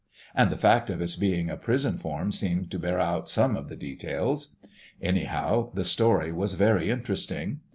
[0.33, 3.69] and the fact of its being a prison form seemed to bear out some of
[3.69, 4.55] the details;
[4.99, 7.59] anyhow, the story was very interesting.